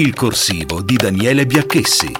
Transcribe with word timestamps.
Il 0.00 0.14
corsivo 0.14 0.80
di 0.80 0.96
Daniele 0.96 1.44
Biacchessi. 1.44 2.10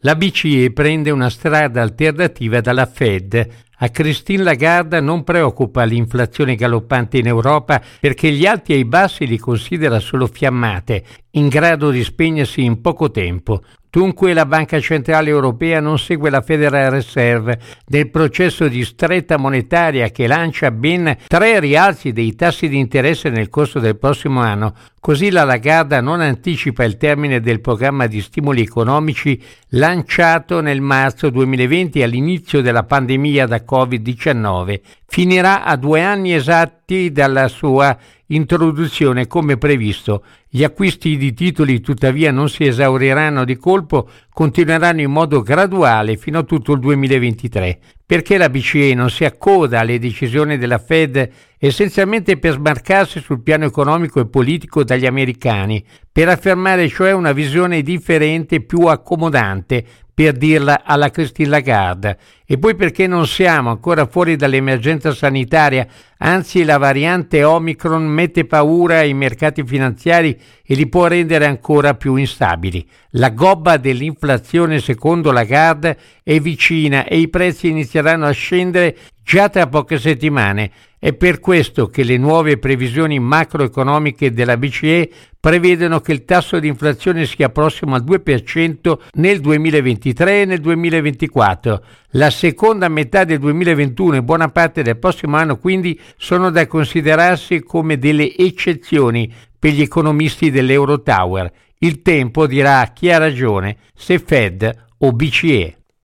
La 0.00 0.14
BCE 0.14 0.70
prende 0.74 1.10
una 1.10 1.30
strada 1.30 1.80
alternativa 1.80 2.60
dalla 2.60 2.84
Fed. 2.84 3.48
A 3.78 3.88
Christine 3.88 4.42
Lagarde 4.42 5.00
non 5.00 5.24
preoccupa 5.24 5.84
l'inflazione 5.84 6.56
galoppante 6.56 7.16
in 7.16 7.26
Europa 7.26 7.82
perché 7.98 8.30
gli 8.30 8.44
alti 8.44 8.74
e 8.74 8.76
i 8.76 8.84
bassi 8.84 9.26
li 9.26 9.38
considera 9.38 9.98
solo 9.98 10.26
fiammate, 10.26 11.04
in 11.30 11.48
grado 11.48 11.88
di 11.88 12.04
spegnersi 12.04 12.62
in 12.62 12.82
poco 12.82 13.10
tempo. 13.10 13.62
Dunque 13.96 14.34
la 14.34 14.44
Banca 14.44 14.78
Centrale 14.78 15.30
Europea 15.30 15.80
non 15.80 15.98
segue 15.98 16.28
la 16.28 16.42
Federal 16.42 16.90
Reserve 16.90 17.58
nel 17.86 18.10
processo 18.10 18.68
di 18.68 18.84
stretta 18.84 19.38
monetaria 19.38 20.10
che 20.10 20.26
lancia 20.26 20.70
ben 20.70 21.16
tre 21.26 21.60
rialzi 21.60 22.12
dei 22.12 22.34
tassi 22.34 22.68
di 22.68 22.76
interesse 22.76 23.30
nel 23.30 23.48
corso 23.48 23.78
del 23.78 23.96
prossimo 23.96 24.40
anno. 24.40 24.74
Così 25.00 25.30
la 25.30 25.44
Lagarda 25.44 26.02
non 26.02 26.20
anticipa 26.20 26.84
il 26.84 26.98
termine 26.98 27.40
del 27.40 27.62
programma 27.62 28.06
di 28.06 28.20
stimoli 28.20 28.60
economici 28.60 29.42
lanciato 29.68 30.60
nel 30.60 30.82
marzo 30.82 31.30
2020 31.30 32.02
all'inizio 32.02 32.60
della 32.60 32.82
pandemia 32.82 33.46
da 33.46 33.62
Covid-19. 33.66 34.80
Finirà 35.06 35.64
a 35.64 35.74
due 35.76 36.02
anni 36.02 36.34
esatti 36.34 37.12
dalla 37.12 37.48
sua 37.48 37.96
introduzione 38.28 39.26
come 39.26 39.56
previsto. 39.56 40.24
Gli 40.48 40.64
acquisti 40.64 41.16
di 41.16 41.32
titoli 41.34 41.80
tuttavia 41.80 42.30
non 42.32 42.48
si 42.48 42.64
esauriranno 42.64 43.44
di 43.44 43.56
colpo, 43.56 44.08
continueranno 44.32 45.00
in 45.02 45.10
modo 45.10 45.42
graduale 45.42 46.16
fino 46.16 46.38
a 46.38 46.42
tutto 46.44 46.72
il 46.72 46.80
2023. 46.80 47.78
Perché 48.06 48.38
la 48.38 48.48
BCE 48.48 48.94
non 48.94 49.10
si 49.10 49.24
accoda 49.24 49.80
alle 49.80 49.98
decisioni 49.98 50.58
della 50.58 50.78
Fed 50.78 51.30
essenzialmente 51.58 52.38
per 52.38 52.52
smarcarsi 52.52 53.20
sul 53.20 53.42
piano 53.42 53.64
economico 53.64 54.20
e 54.20 54.28
politico 54.28 54.84
dagli 54.84 55.06
americani, 55.06 55.84
per 56.10 56.28
affermare 56.28 56.88
cioè 56.88 57.12
una 57.12 57.32
visione 57.32 57.82
differente, 57.82 58.60
più 58.60 58.82
accomodante, 58.86 59.84
per 60.16 60.32
dirla 60.32 60.80
alla 60.82 61.10
Christine 61.10 61.50
Lagarde, 61.50 62.16
e 62.46 62.56
poi 62.56 62.74
perché 62.74 63.06
non 63.06 63.26
siamo 63.26 63.68
ancora 63.68 64.06
fuori 64.06 64.34
dall'emergenza 64.34 65.12
sanitaria, 65.12 65.86
anzi 66.16 66.64
la 66.64 66.78
variante 66.78 67.44
Omicron 67.44 68.02
mette 68.06 68.46
paura 68.46 69.00
ai 69.00 69.12
mercati 69.12 69.62
finanziari 69.62 70.34
e 70.64 70.74
li 70.74 70.88
può 70.88 71.06
rendere 71.06 71.44
ancora 71.44 71.92
più 71.92 72.16
instabili. 72.16 72.88
La 73.10 73.28
gobba 73.28 73.76
dell'inflazione 73.76 74.80
secondo 74.80 75.32
Lagarde 75.32 75.98
è 76.22 76.40
vicina 76.40 77.04
e 77.04 77.18
i 77.18 77.28
prezzi 77.28 77.68
inizieranno 77.68 78.24
a 78.24 78.30
scendere 78.30 78.96
già 79.22 79.50
tra 79.50 79.66
poche 79.66 79.98
settimane. 79.98 80.70
È 80.98 81.12
per 81.12 81.40
questo 81.40 81.88
che 81.88 82.04
le 82.04 82.16
nuove 82.16 82.56
previsioni 82.56 83.18
macroeconomiche 83.18 84.32
della 84.32 84.56
BCE 84.56 85.10
prevedono 85.38 86.00
che 86.00 86.12
il 86.12 86.24
tasso 86.24 86.58
di 86.58 86.68
inflazione 86.68 87.26
sia 87.26 87.50
prossimo 87.50 87.94
al 87.94 88.02
2% 88.02 88.98
nel 89.14 89.40
2023 89.40 90.40
e 90.40 90.44
nel 90.46 90.60
2024. 90.60 91.84
La 92.12 92.30
seconda 92.30 92.88
metà 92.88 93.24
del 93.24 93.38
2021 93.40 94.16
e 94.16 94.22
buona 94.22 94.48
parte 94.48 94.82
del 94.82 94.96
prossimo 94.96 95.36
anno 95.36 95.58
quindi 95.58 96.00
sono 96.16 96.50
da 96.50 96.66
considerarsi 96.66 97.62
come 97.62 97.98
delle 97.98 98.34
eccezioni 98.34 99.30
per 99.58 99.72
gli 99.72 99.82
economisti 99.82 100.50
dell'Eurotower. 100.50 101.52
Il 101.78 102.00
tempo 102.00 102.46
dirà 102.46 102.90
chi 102.94 103.12
ha 103.12 103.18
ragione, 103.18 103.76
se 103.94 104.18
Fed 104.18 104.84
o 104.96 105.12
BCE. 105.12 105.76